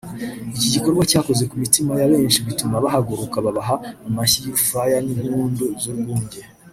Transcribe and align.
Iki 0.55 0.67
gikorwa 0.75 1.03
cyakoze 1.11 1.43
ku 1.49 1.55
mitima 1.63 1.91
ya 2.01 2.09
benshi 2.13 2.39
bituma 2.47 2.83
bahaguruka 2.85 3.37
babaha 3.45 3.75
amashyi 4.07 4.37
y’urufaya 4.41 4.97
n’impundu 5.05 5.63
z’urwunge 5.81 6.41